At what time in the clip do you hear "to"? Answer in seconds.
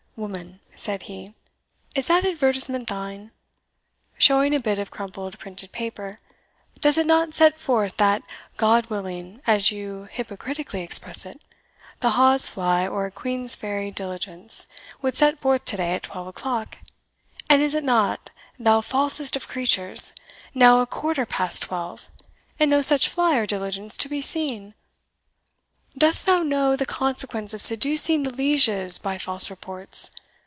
15.65-15.77, 23.97-24.07